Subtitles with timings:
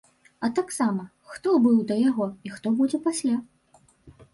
[0.47, 1.05] А таксама,
[1.35, 3.41] хто быў да яго і хто будзе пасля?